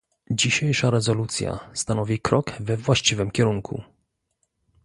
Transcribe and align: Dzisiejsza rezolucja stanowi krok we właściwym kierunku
Dzisiejsza 0.29 0.89
rezolucja 0.89 1.69
stanowi 1.73 2.19
krok 2.19 2.51
we 2.59 2.77
właściwym 2.77 3.31
kierunku 3.31 3.83